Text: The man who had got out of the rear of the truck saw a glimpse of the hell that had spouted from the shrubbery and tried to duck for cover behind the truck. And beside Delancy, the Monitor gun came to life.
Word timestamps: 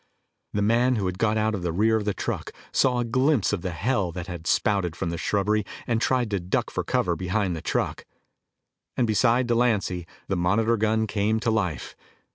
The 0.53 0.63
man 0.63 0.95
who 0.95 1.05
had 1.05 1.19
got 1.19 1.37
out 1.37 1.53
of 1.53 1.61
the 1.61 1.71
rear 1.71 1.95
of 1.95 2.05
the 2.05 2.13
truck 2.15 2.51
saw 2.71 2.97
a 2.97 3.05
glimpse 3.05 3.53
of 3.53 3.61
the 3.61 3.69
hell 3.69 4.11
that 4.13 4.25
had 4.25 4.47
spouted 4.47 4.95
from 4.95 5.11
the 5.11 5.17
shrubbery 5.19 5.63
and 5.85 6.01
tried 6.01 6.31
to 6.31 6.39
duck 6.39 6.71
for 6.71 6.83
cover 6.83 7.15
behind 7.15 7.55
the 7.55 7.61
truck. 7.61 8.07
And 8.97 9.05
beside 9.05 9.45
Delancy, 9.45 10.07
the 10.27 10.35
Monitor 10.37 10.75
gun 10.77 11.05
came 11.05 11.39
to 11.41 11.51
life. 11.51 11.95